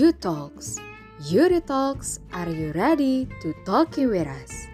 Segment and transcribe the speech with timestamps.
[0.00, 0.78] You Talks.
[1.28, 4.69] Yuri Talks, are you ready to talking with us?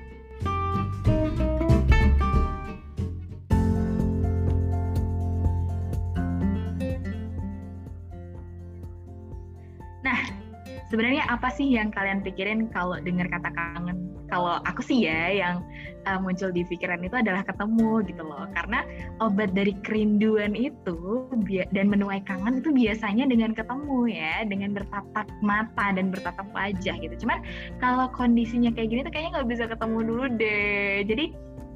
[10.97, 14.08] Sebenarnya apa sih yang kalian pikirin kalau dengar kata kangen?
[14.33, 15.61] Kalau aku sih ya yang
[16.09, 18.48] uh, muncul di pikiran itu adalah ketemu gitu loh.
[18.56, 18.80] Karena
[19.20, 21.29] obat dari kerinduan itu
[21.77, 27.15] dan menuai kangen itu biasanya dengan ketemu ya, dengan bertatap mata dan bertatap wajah gitu.
[27.28, 27.45] Cuman
[27.77, 31.05] kalau kondisinya kayak gini tuh kayaknya nggak bisa ketemu dulu deh.
[31.05, 31.25] Jadi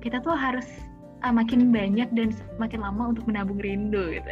[0.01, 0.65] kita tuh harus
[1.21, 4.31] uh, makin banyak dan makin lama untuk menabung rindu gitu.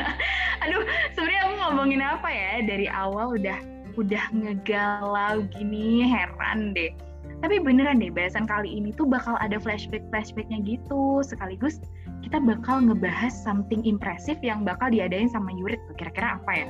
[0.68, 0.84] Aduh,
[1.16, 6.94] sebenarnya aku ngomongin apa ya dari awal udah udah ngegalau gini, heran deh.
[7.38, 11.22] Tapi beneran deh, bahasan kali ini tuh bakal ada flashback-flashbacknya gitu.
[11.22, 11.82] Sekaligus
[12.22, 15.78] kita bakal ngebahas something impressive yang bakal diadain sama Yurit.
[15.98, 16.68] Kira-kira apa ya?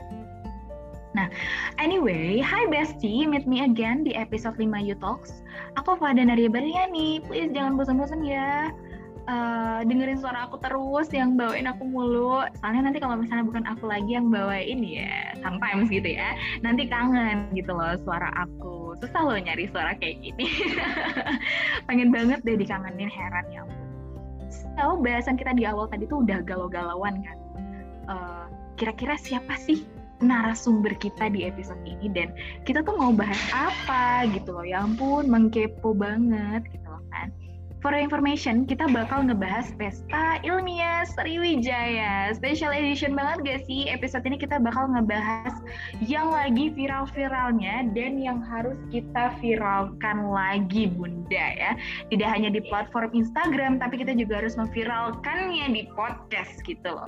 [1.17, 1.33] Nah,
[1.81, 5.41] anyway, hi bestie, meet me again di episode 5 You Talks.
[5.81, 8.69] Aku Fada Naria nih, please jangan bosan-bosan ya
[9.29, 12.43] uh, dengerin suara aku terus yang bawain aku mulu.
[12.59, 16.35] Soalnya nanti kalau misalnya bukan aku lagi yang bawain ya sometimes gitu ya.
[16.65, 18.97] Nanti kangen gitu loh suara aku.
[18.99, 20.49] Susah loh nyari suara kayak gini.
[21.89, 23.63] Pengen banget deh dikangenin heran ya
[24.79, 27.39] so bahasan kita di awal tadi tuh udah galau-galauan kan?
[28.09, 28.47] Uh,
[28.79, 29.85] kira-kira siapa sih
[30.23, 32.07] narasumber kita di episode ini?
[32.15, 32.31] Dan
[32.63, 34.63] kita tuh mau bahas apa gitu loh?
[34.63, 37.35] Ya ampun mengkepo banget gitu loh kan
[37.79, 42.35] For information, kita bakal ngebahas Pesta Ilmiah Sriwijaya.
[42.35, 43.87] Special edition banget gak sih?
[43.87, 45.55] Episode ini kita bakal ngebahas
[46.03, 51.79] yang lagi viral-viralnya dan yang harus kita viralkan lagi Bunda ya.
[52.11, 57.07] Tidak hanya di platform Instagram, tapi kita juga harus memviralkannya di podcast gitu loh.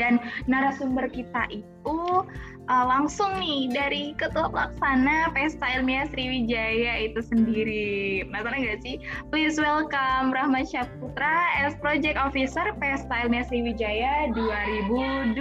[0.00, 0.16] Dan
[0.48, 2.24] narasumber kita itu
[2.68, 8.22] uh, langsung nih dari Ketua Pelaksana Pesta Ilmiah Sriwijaya itu sendiri.
[8.28, 9.00] Penasaran nggak sih?
[9.32, 15.34] Please welcome Rahmat Syaputra as Project Officer Pesta Ilmiah Sriwijaya 2021.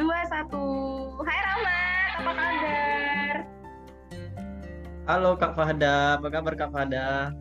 [1.27, 3.35] Hai Rahmat, apa kabar?
[5.07, 7.31] Halo Kak Fahda, apa kabar Kak Fahda?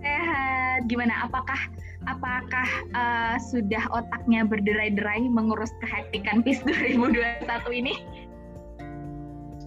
[0.00, 0.88] Sehat.
[0.88, 1.28] Gimana?
[1.28, 1.60] Apakah
[2.08, 7.44] apakah uh, sudah otaknya berderai-derai mengurus kehektikan PIS 2021
[7.84, 8.19] ini?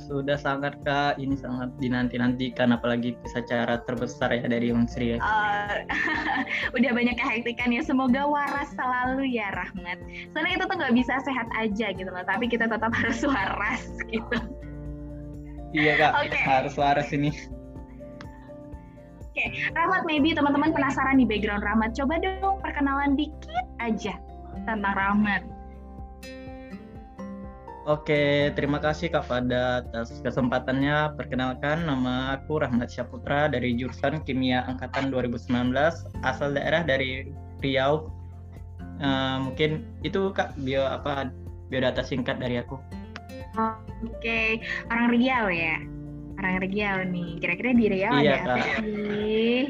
[0.04, 5.18] Sudah sangat kak, ini sangat dinanti-nantikan apalagi acara terbesar ya dari Unsri ya.
[5.24, 5.88] Uh,
[6.78, 10.04] udah banyak kehektikan ya, semoga waras selalu ya Rahmat.
[10.36, 14.38] Soalnya kita tuh nggak bisa sehat aja gitu loh, tapi kita tetap harus waras gitu.
[15.74, 16.44] Iya kak, okay.
[16.44, 17.32] harus waras ini.
[19.34, 19.50] Oke, okay.
[19.74, 21.96] Rahmat maybe teman-teman penasaran di background Rahmat.
[21.96, 24.20] Coba dong perkenalan dikit aja
[24.68, 25.53] tentang Rahmat.
[27.84, 31.20] Oke, terima kasih Kak Fada atas kesempatannya.
[31.20, 35.76] Perkenalkan, nama aku Rahmat Syaputra dari jurusan Kimia Angkatan 2019,
[36.24, 37.28] asal daerah dari
[37.60, 38.08] Riau.
[39.04, 41.28] Uh, mungkin itu Kak bio apa
[41.68, 42.80] biodata singkat dari aku.
[44.08, 45.84] Oke, orang Riau ya
[46.40, 47.30] orang Riau nih.
[47.40, 48.58] Kira-kira di Riau iya, ada kak.
[48.58, 49.62] apa sih?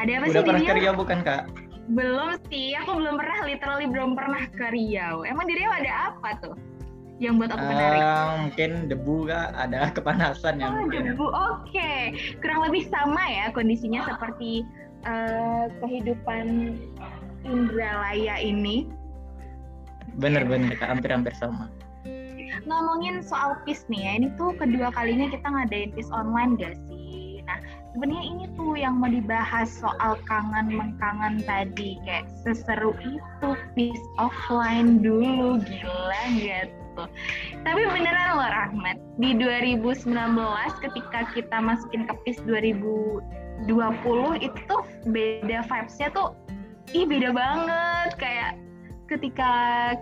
[0.00, 0.74] Ada apa Udah sih pernah di Riau?
[0.74, 1.42] ke Riau bukan kak?
[1.90, 5.26] Belum sih, aku belum pernah, literally belum pernah ke Riau.
[5.26, 6.54] Emang di Riau ada apa tuh?
[7.20, 8.00] Yang buat aku menarik?
[8.00, 11.68] Uh, mungkin debu kak, ada kepanasan yang Oh debu, oke.
[11.68, 12.16] Okay.
[12.40, 14.64] Kurang lebih sama ya kondisinya seperti
[15.04, 16.76] uh, kehidupan
[17.44, 18.88] Indralaya ini.
[20.16, 21.68] Bener-bener kak, hampir-hampir sama
[22.68, 27.40] ngomongin soal PIS nih ya, ini tuh kedua kalinya kita ngadain PIS online gak sih?
[27.48, 27.58] Nah,
[27.94, 35.00] sebenarnya ini tuh yang mau dibahas soal kangen mengkangen tadi kayak seseru itu PIS offline
[35.00, 36.79] dulu gila gitu.
[37.60, 40.08] Tapi beneran loh Rahmat, di 2019
[40.80, 43.68] ketika kita masukin ke PIS 2020
[44.40, 44.82] itu tuh
[45.12, 46.32] beda vibes-nya tuh
[46.96, 48.10] ih beda banget.
[48.16, 48.56] Kayak
[49.10, 49.52] ketika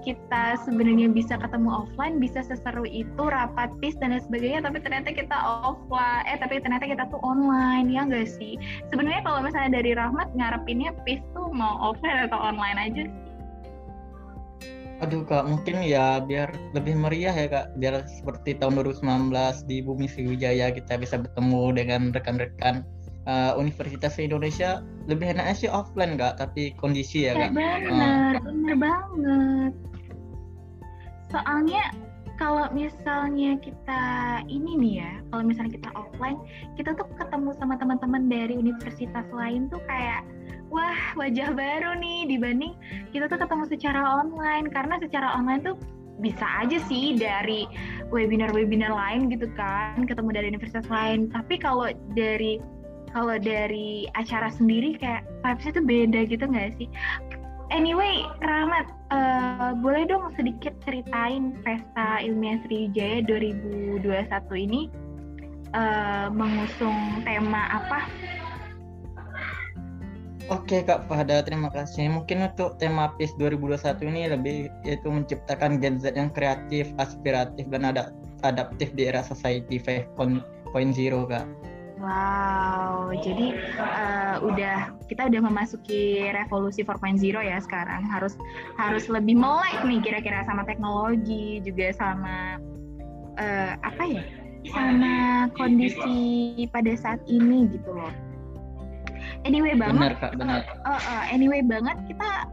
[0.05, 5.09] kita sebenarnya bisa ketemu offline bisa seseru itu rapat tis dan lain sebagainya tapi ternyata
[5.17, 5.33] kita
[5.65, 8.61] offline eh tapi ternyata kita tuh online ya enggak sih?
[8.93, 13.28] Sebenarnya kalau misalnya dari Rahmat ngarepinnya PIS tuh mau offline atau online aja sih
[14.99, 19.31] Aduh kak, mungkin ya biar lebih meriah ya kak, biar seperti tahun 2019
[19.71, 22.83] di Bumi Sriwijaya kita bisa bertemu dengan rekan-rekan
[23.31, 24.83] uh, Universitas Indonesia.
[25.07, 27.55] Lebih enaknya sih offline kak tapi kondisi ya kak.
[27.55, 28.43] benar uh.
[28.43, 29.73] benar banget.
[31.31, 31.95] Soalnya
[32.39, 34.03] kalau misalnya kita
[34.47, 36.39] ini nih ya kalau misalnya kita offline
[36.79, 40.23] kita tuh ketemu sama teman-teman dari universitas lain tuh kayak
[40.69, 42.77] wah wajah baru nih dibanding
[43.13, 45.77] kita tuh ketemu secara online karena secara online tuh
[46.19, 47.65] bisa aja sih dari
[48.11, 51.31] webinar-webinar lain gitu kan, ketemu dari universitas lain.
[51.31, 51.89] Tapi kalau
[52.19, 52.59] dari
[53.15, 56.89] kalau dari acara sendiri kayak vibes itu beda gitu nggak sih?
[57.69, 64.09] Anyway, Rahmat, uh, boleh dong sedikit ceritain Pesta Ilmiah Sriwijaya 2021
[64.57, 64.89] ini
[65.77, 68.09] uh, mengusung tema apa?
[70.49, 72.09] Oke Kak Fahda, terima kasih.
[72.09, 77.85] Mungkin untuk tema PIS 2021 ini lebih yaitu menciptakan Gen Z yang kreatif, aspiratif, dan
[77.85, 80.09] ada adaptif di era society 5.0
[81.29, 81.45] Kak.
[82.01, 88.09] Wow, jadi uh, udah kita udah memasuki revolusi 4.0 ya sekarang.
[88.09, 88.33] Harus
[88.81, 92.57] harus lebih melek nih kira-kira sama teknologi juga sama
[93.37, 94.25] uh, apa ya?
[94.73, 95.15] Sama
[95.61, 98.28] kondisi pada saat ini gitu loh.
[99.47, 99.99] Anyway banget.
[99.99, 100.61] Benar kak, benar.
[100.83, 102.49] Uh, uh, anyway banget kita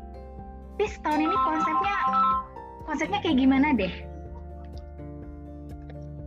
[0.76, 1.98] PIS tahun ini konsepnya
[2.86, 3.94] konsepnya kayak gimana deh?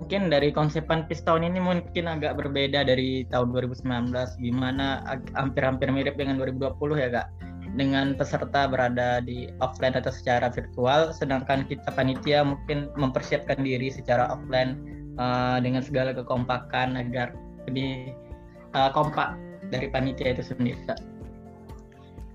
[0.08, 5.04] mungkin dari konsepan PIS tahun ini mungkin agak berbeda dari tahun 2019 gimana
[5.36, 7.28] hampir-hampir mirip dengan 2020 ya kak
[7.76, 14.32] dengan peserta berada di offline atau secara virtual sedangkan kita panitia mungkin mempersiapkan diri secara
[14.32, 14.80] offline
[15.20, 17.36] uh, dengan segala kekompakan agar
[17.68, 18.16] lebih
[18.72, 19.36] uh, kompak
[19.68, 21.00] dari panitia itu sendiri kak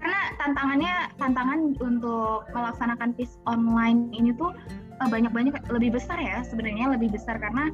[0.04, 4.52] karena tantangannya tantangan untuk melaksanakan PIS online ini tuh
[5.00, 7.72] uh, banyak-banyak lebih besar ya sebenarnya lebih besar karena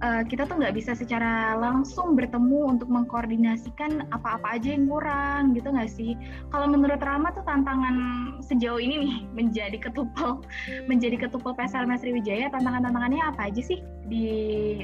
[0.00, 5.68] uh, kita tuh nggak bisa secara langsung bertemu untuk mengkoordinasikan apa-apa aja yang kurang gitu
[5.72, 6.16] nggak sih?
[6.52, 7.96] Kalau menurut Rama tuh tantangan
[8.44, 10.42] sejauh ini nih menjadi ketupel
[10.90, 14.26] menjadi ketupel PSL Mas Wijaya tantangan-tantangannya apa aja sih di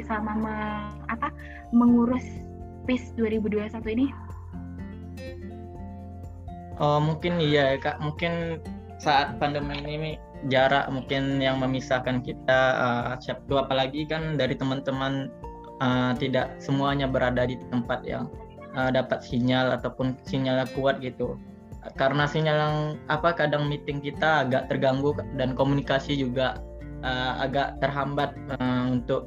[0.05, 0.57] selama me,
[1.09, 1.29] apa
[1.73, 2.25] mengurus
[2.85, 4.07] PIS 2021 ini?
[6.81, 8.59] Oh mungkin iya kak mungkin
[8.99, 10.13] saat pandemi ini
[10.51, 15.31] jarak mungkin yang memisahkan kita uh, Sabtu apalagi kan dari teman-teman
[15.79, 18.27] uh, tidak semuanya berada di tempat yang
[18.75, 21.39] uh, dapat sinyal ataupun sinyal kuat gitu
[21.99, 22.79] karena sinyal yang
[23.11, 26.63] apa kadang meeting kita agak terganggu dan komunikasi juga
[27.03, 29.27] uh, agak terhambat uh, untuk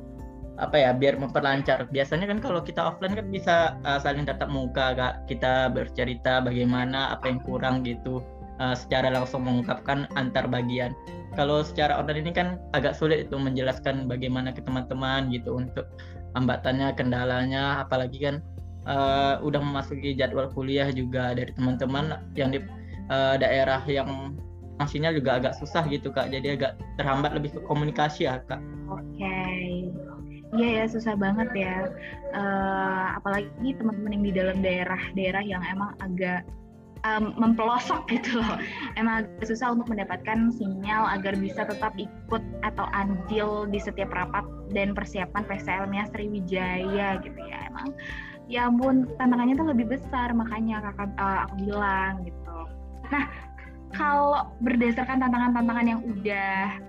[0.55, 4.95] apa ya biar memperlancar biasanya kan kalau kita offline kan bisa uh, saling tatap muka
[4.95, 8.23] agak kita bercerita bagaimana apa yang kurang gitu
[8.59, 10.95] uh, secara langsung mengungkapkan antar bagian.
[11.35, 15.83] Kalau secara online ini kan agak sulit itu menjelaskan bagaimana ke teman-teman gitu untuk
[16.31, 18.35] hambatannya, kendalanya, apalagi kan
[18.87, 22.63] uh, udah memasuki jadwal kuliah juga dari teman-teman yang di
[23.11, 24.39] uh, daerah yang
[24.79, 28.63] masihnya juga agak susah gitu kak, jadi agak terhambat lebih ke komunikasi ya kak.
[28.87, 29.19] Oke.
[29.19, 30.14] Okay.
[30.55, 31.91] Iya ya susah banget ya,
[32.31, 36.47] uh, apalagi teman-teman yang di dalam daerah-daerah yang emang agak
[37.05, 38.57] um, mempelosok gitu loh.
[38.95, 44.43] Emang agak susah untuk mendapatkan sinyal agar bisa tetap ikut atau andil di setiap rapat
[44.73, 47.59] dan persiapan PSL-nya Sriwijaya gitu ya.
[47.69, 47.93] Emang
[48.45, 52.57] ya ampun tantangannya tuh lebih besar makanya kakak uh, aku bilang gitu.
[53.13, 53.25] Nah
[53.95, 56.79] kalau berdasarkan tantangan-tantangan yang udah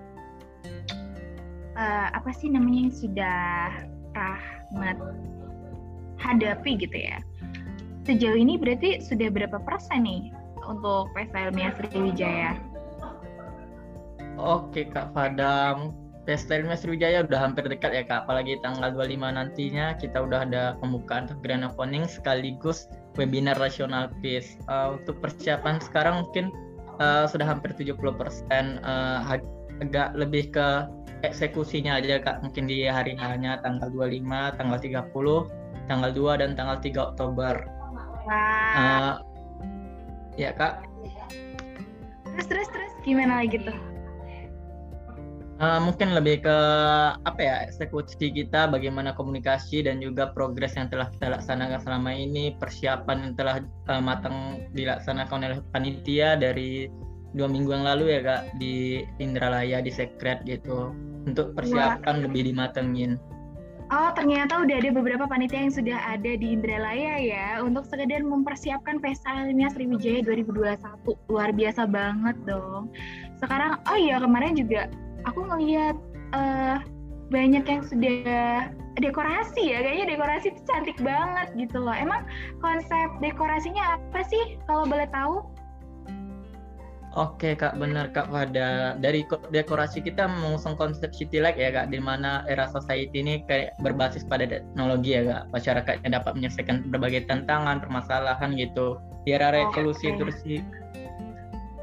[1.77, 3.41] uh, apa sih namanya yang sudah
[4.17, 4.97] rahmat
[6.17, 7.21] hadapi gitu ya
[8.09, 10.31] sejauh ini berarti sudah berapa persen nih
[10.67, 12.51] untuk Pesta Ilmiah Sriwijaya?
[14.37, 19.95] Oke Kak Fadam, Pesta Ilmiah Sriwijaya udah hampir dekat ya Kak, apalagi tanggal 25 nantinya
[19.99, 22.87] kita udah ada pembukaan grand opening sekaligus
[23.19, 24.59] webinar rasional PIS.
[24.71, 26.53] Uh, untuk persiapan sekarang mungkin
[27.01, 29.25] uh, sudah hampir 70 persen, uh,
[29.81, 30.67] agak lebih ke
[31.25, 36.77] eksekusinya aja Kak, mungkin di hari hanya tanggal 25, tanggal 30, tanggal 2 dan tanggal
[36.77, 37.55] 3 Oktober.
[38.27, 39.23] Uh,
[40.35, 40.83] ya kak.
[42.37, 43.77] Terus terus terus gimana lagi tuh?
[45.57, 46.57] Uh, mungkin lebih ke
[47.17, 52.53] apa ya eksekusi kita, bagaimana komunikasi dan juga progres yang telah kita laksanakan selama ini,
[52.61, 53.55] persiapan yang telah
[53.89, 56.85] uh, matang dilaksanakan oleh panitia dari
[57.35, 60.95] dua minggu yang lalu ya kak di Indralaya di Secret gitu
[61.27, 62.23] untuk persiapan Wah.
[62.23, 63.19] lebih dimatengin.
[63.87, 68.99] Oh, ternyata udah ada beberapa panitia yang sudah ada di Indralaya ya untuk sekedar mempersiapkan
[68.99, 71.15] Pesta Ilmiah Sriwijaya 2021.
[71.31, 72.91] Luar biasa banget dong.
[73.39, 74.91] Sekarang, oh iya kemarin juga
[75.23, 75.95] aku ngeliat
[76.35, 76.83] uh,
[77.31, 79.79] banyak yang sudah dekorasi ya.
[79.79, 81.95] Kayaknya dekorasi itu cantik banget gitu loh.
[81.95, 82.27] Emang
[82.59, 85.47] konsep dekorasinya apa sih kalau boleh tahu?
[87.15, 91.97] Oke kak benar kak pada dari dekorasi kita mengusung konsep city light ya kak di
[91.97, 97.81] mana era society ini kayak berbasis pada teknologi ya kak masyarakatnya dapat menyelesaikan berbagai tantangan
[97.81, 100.19] permasalahan gitu di era revolusi okay.
[100.19, 100.37] terus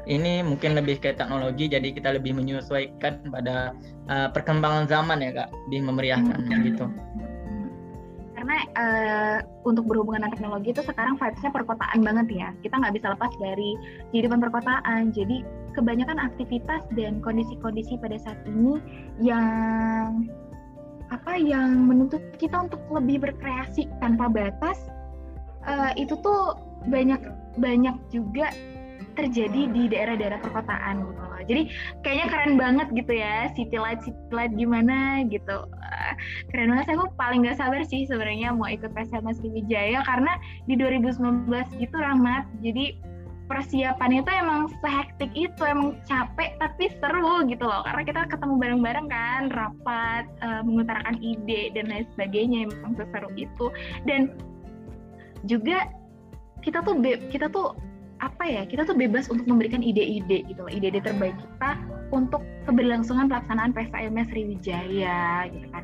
[0.05, 3.73] ini mungkin lebih ke teknologi jadi kita lebih menyesuaikan pada
[4.07, 6.63] uh, perkembangan zaman ya kak di memeriahkan hmm.
[6.69, 6.85] gitu
[8.45, 13.07] karena uh, untuk berhubungan dengan teknologi itu sekarang vibes-nya perkotaan banget ya kita nggak bisa
[13.17, 13.73] lepas dari
[14.13, 15.41] kehidupan perkotaan jadi
[15.73, 18.77] kebanyakan aktivitas dan kondisi-kondisi pada saat ini
[19.17, 20.29] yang
[21.09, 24.77] apa yang menuntut kita untuk lebih berkreasi tanpa batas
[25.65, 26.53] uh, itu tuh
[26.85, 27.25] banyak
[27.57, 28.53] banyak juga
[29.17, 31.41] terjadi di daerah-daerah perkotaan gitu loh.
[31.47, 31.61] Jadi
[32.03, 35.65] kayaknya keren banget gitu ya city light city light gimana gitu.
[36.51, 36.85] Keren banget.
[36.91, 40.37] Saya paling gak sabar sih sebenarnya mau ikut PSM Sriwijaya karena
[40.69, 42.45] di 2019 gitu Rahmat.
[42.61, 43.15] Jadi
[43.45, 49.07] persiapannya itu emang sehektik itu emang capek tapi seru gitu loh karena kita ketemu bareng-bareng
[49.09, 53.69] kan rapat uh, mengutarakan ide dan lain sebagainya emang seseru itu
[54.09, 54.33] dan
[55.45, 55.93] juga
[56.65, 56.97] kita tuh
[57.29, 57.77] kita tuh
[58.23, 61.71] apa ya kita tuh bebas untuk memberikan ide-ide gitu loh ide-ide terbaik kita
[62.15, 65.83] untuk keberlangsungan pelaksanaan ilmiah Sriwijaya gitu kan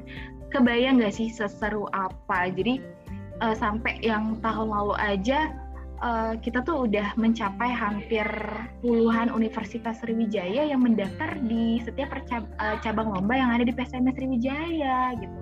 [0.51, 2.79] kebayang nggak sih seseru apa jadi
[3.43, 5.51] uh, sampai yang tahun lalu aja
[6.01, 8.25] uh, kita tuh udah mencapai hampir
[8.83, 14.17] puluhan universitas Sriwijaya yang mendaftar di setiap percab, uh, cabang lomba yang ada di PSMS
[14.17, 15.37] Sriwijaya gitu.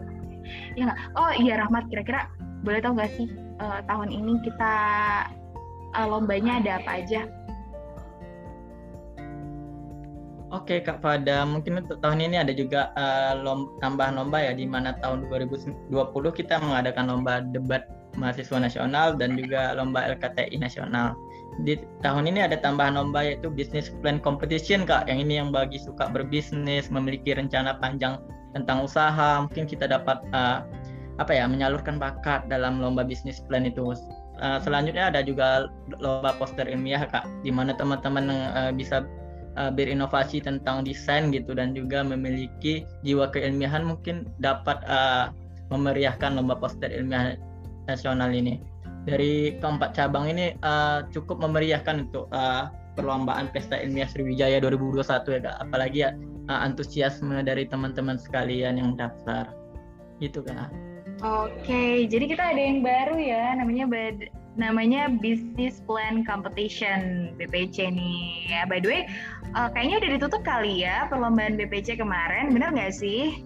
[0.78, 0.96] Ya?
[1.14, 2.30] Oh iya Rahmat, kira-kira
[2.66, 3.28] boleh tahu nggak sih
[3.64, 4.74] uh, tahun ini kita
[5.96, 7.22] uh, lombanya ada apa aja?
[10.50, 14.66] Oke Kak Fada, mungkin untuk tahun ini ada juga uh, lom, tambahan lomba ya di
[14.66, 15.94] mana tahun 2020
[16.34, 17.86] kita mengadakan lomba debat
[18.18, 21.14] mahasiswa nasional dan juga lomba LKTI nasional.
[21.62, 25.06] Di tahun ini ada tambahan lomba yaitu Business Plan Competition Kak.
[25.06, 28.18] Yang ini yang bagi suka berbisnis, memiliki rencana panjang
[28.58, 30.66] tentang usaha, mungkin kita dapat uh,
[31.22, 33.94] apa ya menyalurkan bakat dalam lomba bisnis plan itu.
[34.40, 35.68] Uh, selanjutnya ada juga
[36.00, 39.04] lomba poster ilmiah Kak, di mana teman-teman uh, bisa
[39.60, 45.36] uh, berinovasi tentang desain gitu dan juga memiliki jiwa keilmiahan mungkin dapat uh,
[45.70, 47.36] memeriahkan lomba poster ilmiah
[47.92, 48.64] nasional ini.
[49.08, 52.70] Dari keempat cabang ini uh, cukup memeriahkan untuk uh,
[53.00, 55.56] perlombaan Pesta Ilmiah Sriwijaya 2021 ya Kak.
[55.64, 56.10] Apalagi ya
[56.52, 59.50] uh, antusiasme dari teman-teman sekalian yang daftar.
[60.20, 60.89] Gitu Kak.
[61.20, 68.48] Oke, jadi kita ada yang baru ya, namanya bad, namanya Business Plan Competition BPC nih.
[68.48, 69.02] Ya, by the way,
[69.52, 73.44] uh, kayaknya udah ditutup kali ya perlombaan BPC kemarin, bener nggak sih?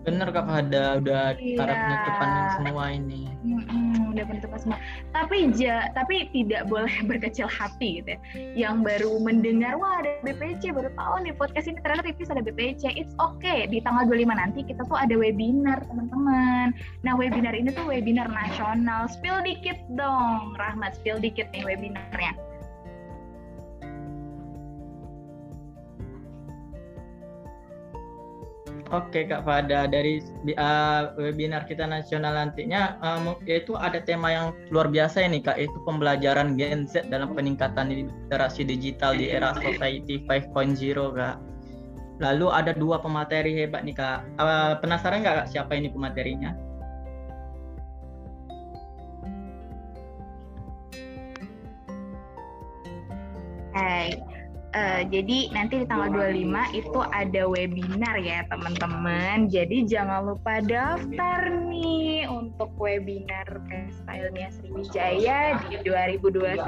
[0.00, 1.56] Bener Kak Fada, udah iya.
[1.60, 3.28] para penutupan semua ini.
[3.44, 4.78] Hmm, udah penutupan semua.
[5.12, 8.20] Tapi ja, tapi tidak boleh berkecil hati gitu ya.
[8.56, 12.96] Yang baru mendengar wah ada BPC, baru tahu nih podcast ini ternyata tipis ada BPC.
[12.96, 13.68] It's okay.
[13.68, 16.72] Di tanggal 25 nanti kita tuh ada webinar teman-teman.
[17.04, 19.04] Nah webinar ini tuh webinar nasional.
[19.04, 20.96] Spill dikit dong, Rahmat.
[20.96, 22.49] Spill dikit nih webinarnya.
[28.90, 30.18] Oke Kak Fada dari
[30.58, 35.78] uh, webinar kita nasional nantinya uh, yaitu ada tema yang luar biasa ini Kak yaitu
[35.86, 40.74] pembelajaran Gen Z dalam peningkatan literasi digital di era society 5.0
[41.14, 41.36] Kak.
[42.18, 44.26] Lalu ada dua pemateri hebat nih Kak.
[44.42, 46.69] Uh, penasaran nggak Kak siapa ini pematerinya?
[54.70, 59.50] Uh, jadi nanti di tanggal 25 itu ada webinar ya teman-teman.
[59.50, 63.50] Jadi jangan lupa daftar nih untuk webinar
[64.06, 66.62] Ilmiah Sriwijaya di 2021.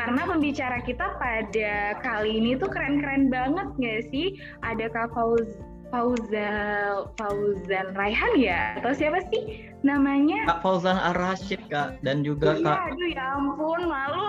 [0.00, 4.40] Karena pembicara kita pada kali ini tuh keren-keren banget nggak sih?
[4.64, 8.76] Ada Kak Fauz Fauzal Fauzan Raihan ya?
[8.80, 10.44] Atau siapa sih namanya?
[10.44, 12.00] Kak Fauzan Ar Rashid kak.
[12.04, 14.28] Dan juga iya, Kak aduh ya ampun malu.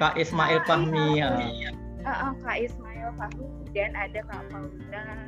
[0.00, 1.28] Kak Ismail Fahmi ya
[2.04, 5.18] uh, uh, Kak Ismail Fahmi dan ada Kak Fauzan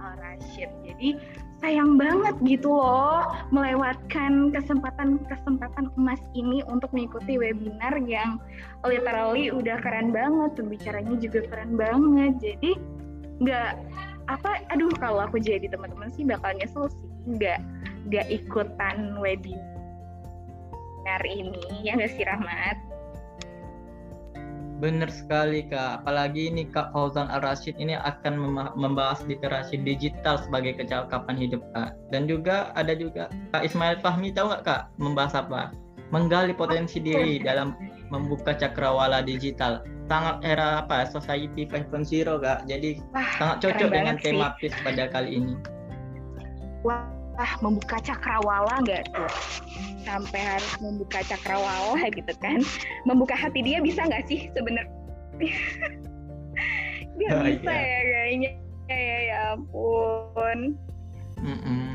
[0.00, 0.70] Al Rashid.
[0.86, 1.16] Jadi
[1.60, 8.40] sayang banget gitu loh melewatkan kesempatan-kesempatan emas ini untuk mengikuti webinar yang
[8.86, 12.32] literally udah keren banget pembicaranya juga keren banget.
[12.40, 12.80] Jadi
[13.40, 13.72] nggak
[14.28, 17.58] apa aduh kalau aku jadi teman-teman sih bakal nyesel sih nggak
[18.06, 19.60] nggak ikutan webinar
[21.26, 22.76] ini ya nggak sih Rahmat
[24.80, 28.40] Bener sekali Kak, apalagi ini Kak Fauzan Al-Rashid ini akan
[28.72, 31.92] membahas literasi digital sebagai kecakapan hidup Kak.
[32.08, 34.82] Dan juga ada juga Kak Ismail Fahmi tahu nggak Kak?
[34.96, 35.76] Membahas apa?
[36.10, 37.76] Menggali potensi diri dalam
[38.08, 39.84] membuka cakrawala digital.
[40.10, 41.06] Sangat era apa?
[41.06, 42.66] Society 5.0 kak.
[42.66, 45.54] Jadi Wah, sangat cocok dengan tema PIS pada kali ini.
[46.82, 47.19] Wah,
[47.64, 49.32] membuka cakrawala nggak tuh
[50.04, 52.60] sampai harus membuka cakrawala gitu kan
[53.08, 54.92] membuka hati dia bisa nggak sih sebenarnya
[57.20, 57.84] Gak oh, bisa iya.
[57.84, 58.50] ya kayaknya
[58.88, 60.58] ya ya ampun.
[61.40, 61.88] Mm -mm.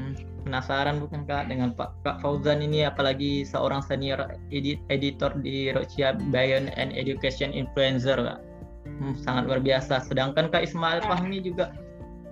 [0.46, 4.22] Penasaran bukan kak dengan Pak Kak Fauzan ini apalagi seorang senior
[4.54, 8.40] edit editor di Rocia Bayon and Education Influencer kak.
[8.86, 10.06] Hmm, sangat luar biasa.
[10.06, 11.10] Sedangkan Kak Ismail ya.
[11.10, 11.74] Fahmi juga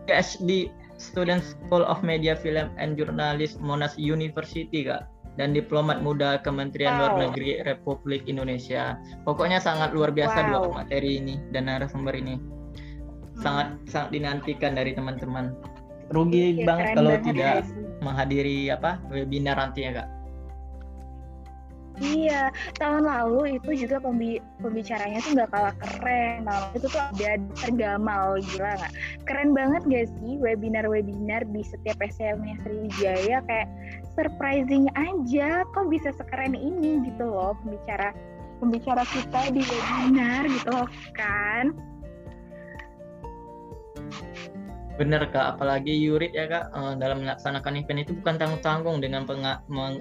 [0.05, 0.69] PhD
[1.03, 6.99] Student School of Media Film and Journalism Monash University kak dan diplomat muda Kementerian wow.
[7.03, 8.95] Luar Negeri Republik Indonesia.
[9.27, 10.71] Pokoknya sangat luar biasa wow.
[10.71, 12.39] dua materi ini dan narasumber ini
[13.41, 15.51] sangat sangat dinantikan dari teman-teman.
[16.13, 17.55] Rugi ya, banget kalau banget tidak
[17.99, 20.07] menghadiri apa webinar nantinya kak.
[22.01, 22.49] Iya,
[22.81, 26.49] tahun lalu itu juga pembi pembicaranya tuh nggak kalah keren.
[26.49, 27.31] Tahun itu tuh ada
[27.61, 28.93] tergamal gila nggak?
[29.29, 33.69] Keren banget gak sih webinar-webinar di setiap SMnya Sriwijaya kayak
[34.17, 38.09] surprising aja kok bisa sekeren ini gitu loh pembicara
[38.57, 41.77] pembicara kita di webinar gitu loh kan.
[44.93, 49.25] Bener kak, apalagi Yurit ya kak uh, dalam melaksanakan event itu bukan tanggung-tanggung dengan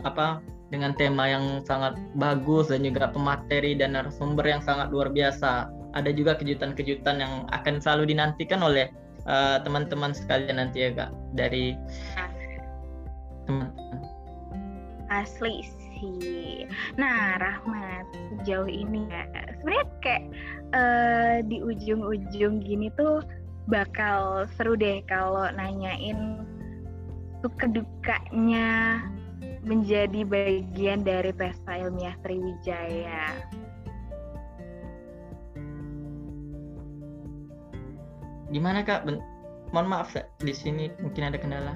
[0.05, 5.69] apa dengan tema yang sangat bagus dan juga pemateri dan narasumber yang sangat luar biasa.
[5.93, 8.89] Ada juga kejutan-kejutan yang akan selalu dinantikan oleh
[9.29, 11.77] eh, teman-teman uh, sekalian nanti ya kak dari
[13.45, 13.69] teman-teman.
[15.13, 16.65] Asli sih.
[16.97, 18.09] Nah Rahmat
[18.41, 19.29] sejauh ini ya
[19.61, 20.25] sebenarnya kayak
[20.73, 23.21] uh, di ujung-ujung gini tuh
[23.69, 26.43] bakal seru deh kalau nanyain
[27.45, 29.03] suka dukanya
[29.63, 33.31] menjadi bagian dari Pesta Ilmiah Sriwijaya.
[38.53, 39.09] Gimana kak?
[39.09, 39.23] Ben
[39.73, 40.13] Mohon maaf
[40.45, 41.75] di sini mungkin ada kendala.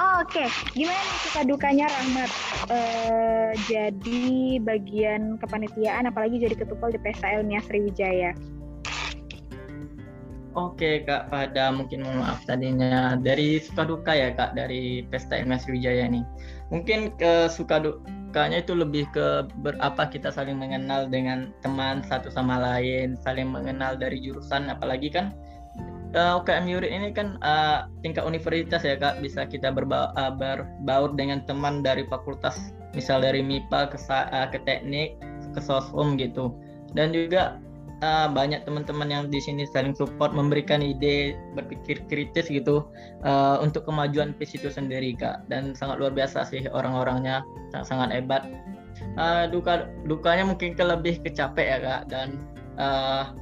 [0.00, 0.48] Oh, Oke, okay.
[0.74, 2.30] gimana nih suka dukanya Rahmat
[2.72, 8.32] uh, jadi bagian kepanitiaan, apalagi jadi ketua di Pesta Ilmiah Sriwijaya?
[10.58, 15.62] Oke Kak pada mungkin mohon maaf tadinya dari suka duka ya Kak dari Pesta Ilmiah
[15.62, 16.26] Sriwijaya ini.
[16.70, 22.62] Mungkin ke suka dukanya itu lebih ke berapa kita saling mengenal dengan teman satu sama
[22.62, 25.34] lain, saling mengenal dari jurusan apalagi kan
[26.14, 29.22] uh, eh, UKM Yurid ini kan uh, tingkat universitas ya Kak.
[29.22, 34.58] Bisa kita berba uh, berbaur dengan teman dari fakultas misal dari MIPA ke uh, ke
[34.66, 35.18] teknik
[35.54, 36.54] ke sosum gitu.
[36.94, 37.58] Dan juga
[38.00, 42.84] uh, banyak teman-teman yang di sini saling support memberikan ide berpikir kritis gitu
[43.24, 45.44] uh, untuk kemajuan PIS itu sendiri kak.
[45.48, 48.42] Dan sangat luar biasa sih orang-orangnya sangat, sangat hebat.
[49.16, 52.28] Uh, duka dukanya mungkin ke lebih kecapek ya kak dan
[52.76, 53.32] uh,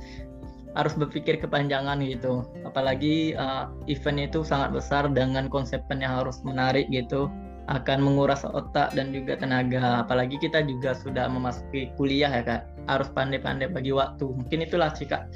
[0.77, 2.47] harus berpikir kepanjangan gitu.
[2.63, 7.27] Apalagi uh, event itu sangat besar dengan konsep yang harus menarik gitu
[7.69, 10.03] akan menguras otak dan juga tenaga.
[10.03, 12.63] Apalagi kita juga sudah memasuki kuliah ya kak.
[12.89, 14.25] Harus pandai-pandai bagi waktu.
[14.25, 15.29] Mungkin itulah sih kak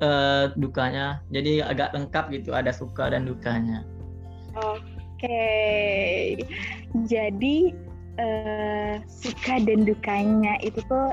[0.00, 1.18] uh, dukanya.
[1.34, 3.82] Jadi agak lengkap gitu ada suka dan dukanya.
[4.54, 6.38] Oke.
[7.10, 7.74] Jadi
[8.22, 11.10] uh, suka dan dukanya itu tuh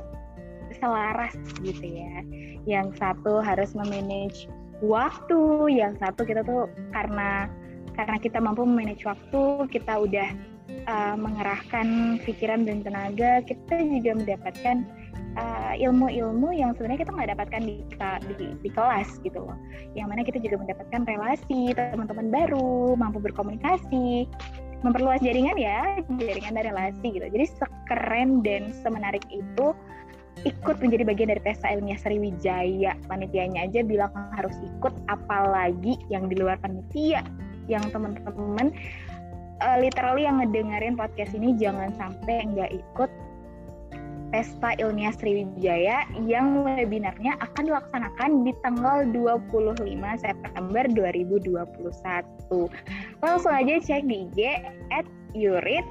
[0.77, 1.33] selaras
[1.65, 2.21] gitu ya.
[2.69, 4.45] Yang satu harus memanage
[4.85, 7.49] waktu yang satu kita tuh karena
[7.97, 10.29] karena kita mampu memanage waktu kita udah
[10.85, 14.85] uh, mengerahkan pikiran dan tenaga, kita juga mendapatkan
[15.37, 17.75] uh, ilmu-ilmu yang sebenarnya kita nggak dapatkan di,
[18.37, 19.57] di, di kelas gitu loh.
[19.97, 24.27] Yang mana kita juga mendapatkan relasi teman-teman baru, mampu berkomunikasi,
[24.85, 27.25] memperluas jaringan ya, jaringan dan relasi gitu.
[27.25, 29.73] Jadi sekeren dan semenarik itu
[30.45, 32.93] ikut menjadi bagian dari pesta ilmiah Sriwijaya.
[33.09, 37.25] Panitianya aja bilang harus ikut, apalagi yang di luar panitia,
[37.65, 38.69] yang teman-teman
[39.61, 43.09] uh, literally yang ngedengerin podcast ini jangan sampai nggak ikut
[44.27, 49.87] Pesta Ilmiah Sriwijaya yang webinarnya akan dilaksanakan di tanggal 25
[50.19, 51.63] September 2021.
[53.23, 54.39] Langsung aja cek di IG
[54.91, 55.87] at Yurit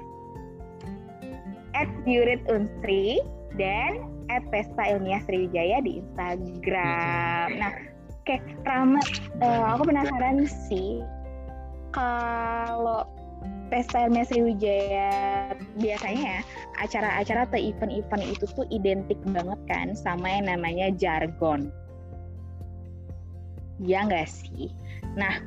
[1.73, 3.25] at Yurit Unsri
[3.57, 7.57] dan at Pesta Ilmiah Sriwijaya di Instagram.
[7.57, 9.01] Nah, oke, okay, Rama,
[9.41, 11.01] uh, aku penasaran sih
[11.97, 13.09] kalau
[13.67, 15.11] Pesta Ilmiah Sriwijaya
[15.83, 16.41] biasanya ya
[16.79, 21.75] acara-acara atau event-event itu tuh identik banget kan sama yang namanya jargon.
[23.83, 24.73] Ya nggak sih?
[25.19, 25.43] Nah,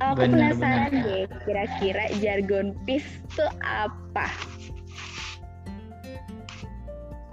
[0.00, 1.04] aku bener, penasaran bener.
[1.04, 4.26] deh kira-kira jargon PIS itu apa?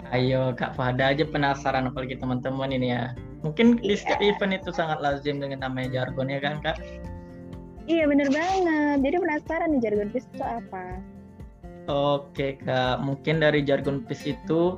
[0.09, 3.13] Ayo Kak Fada aja penasaran apalagi teman-teman ini ya.
[3.45, 4.35] Mungkin di setiap iya.
[4.35, 6.75] event itu sangat lazim dengan namanya jargon ya kan Kak?
[7.89, 8.97] Iya bener banget.
[9.01, 10.85] Jadi penasaran nih jargon PIS itu apa?
[11.89, 14.77] Oke kak, mungkin dari jargon PIS itu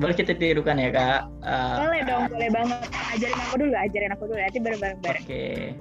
[0.00, 2.80] boleh kita tirukan ya kak uh, boleh dong boleh banget
[3.12, 5.76] ajarin aku dulu ajarin aku dulu nanti bareng-bareng oke okay.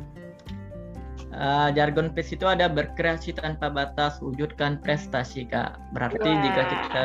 [1.31, 6.41] uh, jargon PIS itu ada berkreasi tanpa batas wujudkan prestasi kak berarti Wah.
[6.43, 7.03] jika kita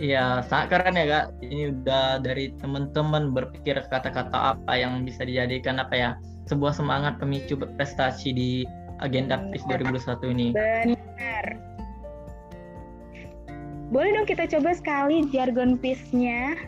[0.00, 1.44] Iya, sangat keren ya kak.
[1.44, 6.10] Ini udah dari teman-teman berpikir kata-kata apa yang bisa dijadikan apa ya
[6.50, 8.50] sebuah semangat pemicu prestasi di
[8.98, 10.46] agenda PIS 2021 ini.
[10.50, 11.44] Benar.
[13.94, 16.58] Boleh dong kita coba sekali jargon PIS-nya.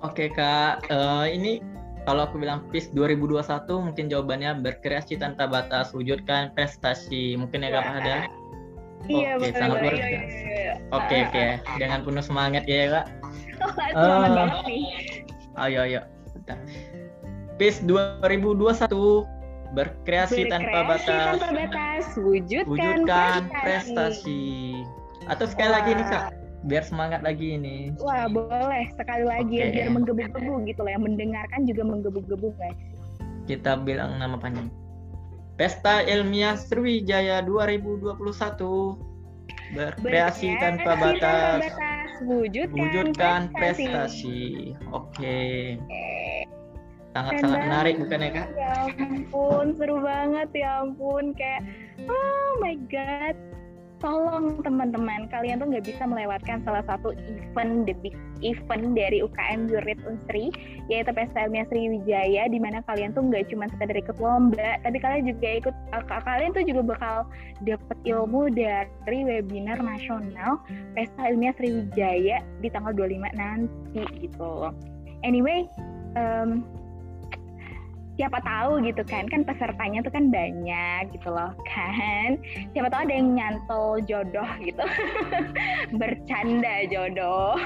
[0.00, 1.60] Oke kak, uh, ini
[2.08, 7.36] kalau aku bilang PIS 2021 mungkin jawabannya berkreasi tanpa batas, wujudkan prestasi.
[7.36, 8.18] Mungkin ya kak ada?
[9.08, 9.60] Iya, Oke, betul.
[9.64, 10.48] sangat luar biasa.
[10.92, 11.44] Oke, oke.
[11.80, 13.06] Dengan penuh semangat ya, Kak.
[13.60, 14.84] Oh, semangat uh, banget nih.
[15.60, 16.00] Ayo, ayo.
[17.60, 19.28] PIS 2021 berkreasi,
[19.76, 21.36] berkreasi tanpa batas.
[21.36, 23.60] tanpa batas, wujudkan, wujudkan prestasi.
[23.60, 24.44] prestasi.
[25.28, 25.76] Atau sekali Wah.
[25.76, 26.24] lagi nih, Kak
[26.64, 27.96] biar semangat lagi ini.
[28.04, 29.64] Wah boleh sekali lagi okay.
[29.64, 32.76] ya biar menggebu-gebu gitu loh yang mendengarkan juga menggebu-gebu guys.
[33.48, 34.68] Kita bilang nama panjang.
[35.56, 38.20] Pesta Ilmiah Sriwijaya 2021
[39.76, 42.10] berkreasi tanpa batas, batas.
[42.26, 43.88] wujudkan, wujudkan prestasi.
[43.88, 44.40] prestasi.
[44.92, 45.16] Oke.
[45.16, 45.60] Okay.
[47.10, 48.48] Sangat-sangat menarik bukan ya kak?
[48.54, 51.34] Ya ampun, seru banget ya ampun.
[51.34, 51.66] Kayak
[52.06, 53.34] oh my god.
[54.00, 55.28] Tolong teman-teman.
[55.28, 60.48] Kalian tuh nggak bisa melewatkan salah satu event the big event dari UKM Jurid Unsri
[60.88, 65.28] yaitu Pesta Ilmiah Sriwijaya di mana kalian tuh nggak cuma sekedar ikut lomba tapi kalian
[65.28, 65.76] juga ikut
[66.08, 67.16] kalian tuh juga bakal
[67.64, 70.60] dapat ilmu dari webinar nasional
[70.96, 74.72] Pesta Ilmiah Sriwijaya di tanggal 25 nanti gitu
[75.22, 75.68] anyway
[76.16, 76.64] um,
[78.20, 82.36] siapa tahu gitu kan kan pesertanya tuh kan banyak gitu loh kan.
[82.76, 84.84] Siapa tahu ada yang nyantol jodoh gitu.
[85.98, 87.56] Bercanda jodoh.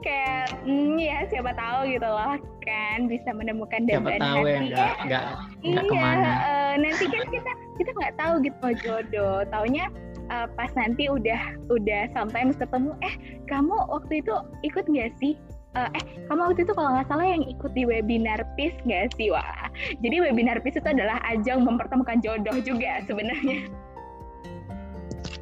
[0.00, 3.12] Kayak mm, ya siapa tahu gitu loh kan.
[3.12, 5.24] Bisa menemukan dan siapa tahu yang nggak nggak
[5.60, 6.32] iya, ke mana.
[6.40, 9.36] uh, nanti kan kita kita nggak tahu gitu loh jodoh.
[9.52, 9.84] Taunya
[10.32, 13.14] uh, pas nanti udah udah sometimes ketemu eh
[13.52, 14.32] kamu waktu itu
[14.64, 15.36] ikut nggak sih
[15.76, 19.30] uh, eh kamu waktu itu kalau nggak salah yang ikut di webinar PIS nggak sih
[19.30, 19.70] wah
[20.02, 23.70] jadi webinar PIS itu adalah ajang mempertemukan jodoh juga sebenarnya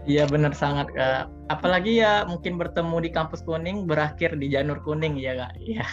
[0.08, 1.28] Iya benar sangat kak.
[1.52, 5.52] Apalagi ya mungkin bertemu di kampus kuning berakhir di janur kuning ya kak.
[5.60, 5.84] Iya.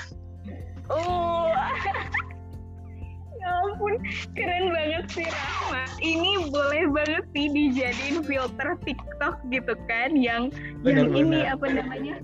[0.87, 1.51] Oh.
[3.43, 3.99] ya ampun,
[4.31, 5.83] keren banget sih Rahma.
[5.99, 10.47] Ini boleh banget sih dijadiin filter TikTok gitu kan yang
[10.79, 11.19] bener, yang bener.
[11.19, 12.15] ini apa namanya?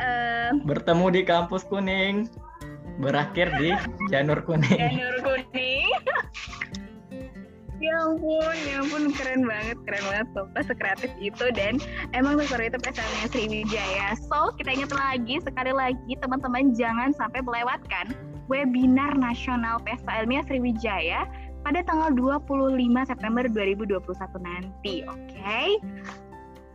[0.00, 2.26] Uh, bertemu di kampus kuning.
[3.00, 3.72] Berakhir di
[4.12, 4.76] janur kuning.
[4.76, 5.88] Janur kuning.
[7.80, 9.08] Ya ampun ya ampun.
[9.16, 10.26] Keren banget keren banget.
[10.36, 11.48] Bapak sekreatif itu.
[11.56, 11.80] Dan
[12.12, 14.16] emang tuh itu pesannya Sriwijaya.
[14.28, 18.12] So kita ingat lagi sekali lagi teman-teman jangan sampai melewatkan
[18.52, 21.24] webinar nasional Pesta Ilmiah Sriwijaya
[21.64, 24.00] pada tanggal 25 September 2021
[24.42, 25.16] nanti oke?
[25.28, 25.68] okay?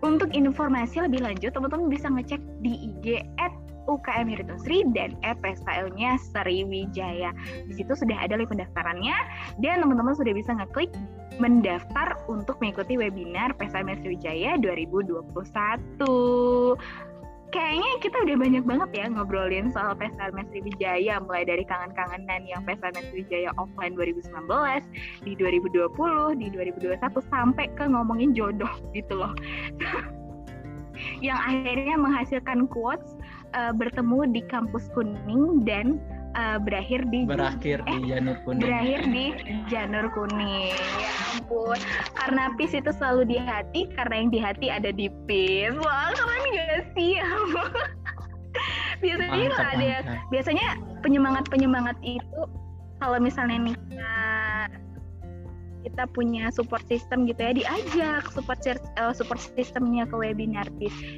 [0.03, 3.53] Untuk informasi lebih lanjut, teman-teman bisa ngecek di IG at
[3.86, 7.31] UKM Hiritosri dan at Pestailnya Sriwijaya.
[7.69, 9.15] Di situ sudah ada link pendaftarannya
[9.62, 10.89] dan teman-teman sudah bisa ngeklik
[11.38, 15.36] mendaftar untuk mengikuti webinar Pesta Sriwijaya 2021
[17.55, 22.67] kayaknya kita udah banyak banget ya ngobrolin soal Pesta Mesri Wijaya mulai dari kangen-kangenan yang
[22.67, 24.27] Pesta Mesri Wijaya offline 2019,
[25.23, 26.99] di 2020, di 2021
[27.31, 29.31] sampai ke ngomongin jodoh gitu loh.
[31.27, 33.15] yang akhirnya menghasilkan quotes
[33.55, 35.99] uh, bertemu di kampus kuning dan
[36.35, 38.61] uh, berakhir di berakhir eh, di janur kuning.
[38.61, 39.25] Berakhir di
[39.71, 40.75] janur kuning.
[40.99, 41.79] Ya ampun.
[42.13, 45.73] Karena pis itu selalu di hati, karena yang di hati ada di pis.
[45.79, 47.17] Wah, keren gak sih?
[49.03, 50.17] biasanya mantap, ada mantap.
[50.31, 50.67] biasanya
[51.03, 52.41] penyemangat-penyemangat itu
[53.03, 53.75] kalau misalnya nih
[55.85, 58.57] kita punya support system gitu ya diajak support
[58.97, 60.65] uh, support sistemnya ke webinar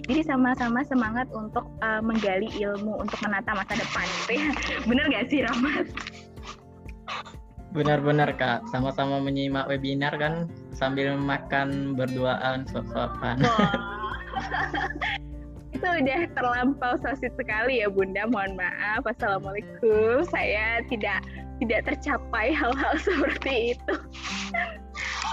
[0.03, 4.49] jadi sama-sama semangat untuk uh, menggali ilmu untuk menata masa depan gitu ya
[4.91, 5.87] bener gak sih Rahmat?
[7.75, 13.43] Benar-benar kak, sama-sama menyimak webinar kan sambil makan berduaan suap-suapan.
[15.77, 18.25] itu udah terlampau sosit sekali ya Bunda.
[18.25, 19.05] Mohon maaf.
[19.05, 20.25] Assalamualaikum.
[20.25, 21.21] Saya tidak
[21.61, 23.95] tidak tercapai hal-hal seperti itu.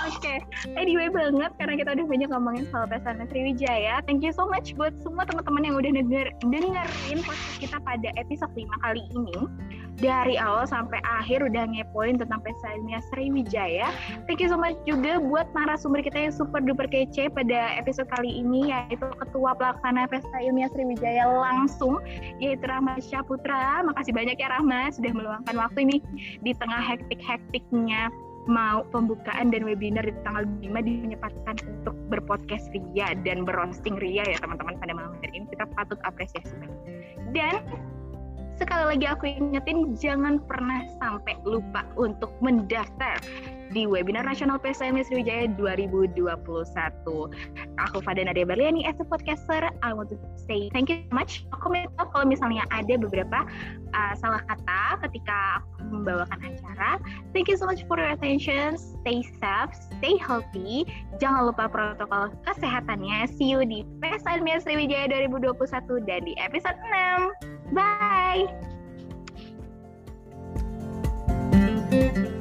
[0.04, 0.38] Oke, okay.
[0.76, 4.04] anyway banget karena kita udah banyak ngomongin soal PSN Sriwijaya.
[4.04, 8.52] Thank you so much buat semua teman-teman yang udah denger dengerin podcast kita pada episode
[8.52, 9.48] 5 kali ini.
[9.96, 13.88] Dari awal sampai akhir udah ngepoin tentang PSN Sriwijaya.
[14.28, 18.44] Thank you so much juga buat narasumber kita yang super duper kece pada episode kali
[18.44, 22.04] ini yaitu Ketua Pelaksana Pesta Ilmiah Sriwijaya langsung
[22.44, 23.80] yaitu Rahmat Syaputra.
[23.88, 25.96] Makasih banyak ya Rahmat sudah meluangkan waktu ini
[26.44, 28.12] di tengah hektik-hektiknya
[28.44, 34.38] mau pembukaan dan webinar di tanggal 5 dinyempatkan untuk berpodcast Ria dan berroasting Ria ya
[34.40, 35.46] teman-teman pada malam hari ini.
[35.48, 36.52] Kita patut apresiasi
[37.32, 37.64] dan
[38.54, 43.18] sekali lagi aku ingetin jangan pernah sampai lupa untuk mendaftar
[43.74, 46.14] di webinar nasional PSM Sriwijaya 2021.
[47.90, 51.42] Aku Fadana Nadia Berliani as a podcaster, I want to say thank you so much.
[51.50, 53.42] Aku minta kalau misalnya ada beberapa
[53.90, 57.02] uh, salah kata ketika aku membawakan acara.
[57.34, 58.78] Thank you so much for your attention.
[58.78, 60.86] Stay safe, stay healthy.
[61.18, 63.26] Jangan lupa protokol kesehatannya.
[63.34, 67.74] See you di PSM Sriwijaya 2021 dan di episode 6.
[67.74, 68.46] Bye.
[71.94, 72.33] thank you